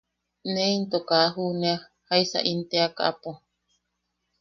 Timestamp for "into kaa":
0.75-1.25